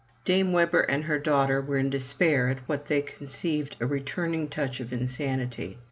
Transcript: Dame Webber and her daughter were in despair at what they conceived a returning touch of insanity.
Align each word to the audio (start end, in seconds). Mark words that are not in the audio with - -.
Dame 0.25 0.51
Webber 0.51 0.81
and 0.81 1.03
her 1.03 1.19
daughter 1.19 1.61
were 1.61 1.77
in 1.77 1.91
despair 1.91 2.47
at 2.49 2.67
what 2.67 2.87
they 2.87 3.03
conceived 3.03 3.77
a 3.79 3.85
returning 3.85 4.47
touch 4.49 4.79
of 4.79 4.91
insanity. 4.91 5.77